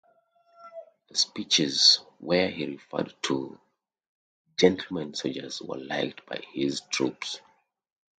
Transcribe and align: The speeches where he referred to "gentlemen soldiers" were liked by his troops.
The 1.11 1.15
speeches 1.15 1.99
where 2.17 2.49
he 2.49 2.65
referred 2.65 3.13
to 3.21 3.59
"gentlemen 4.57 5.13
soldiers" 5.13 5.61
were 5.61 5.77
liked 5.77 6.25
by 6.25 6.43
his 6.55 6.81
troops. 6.89 7.39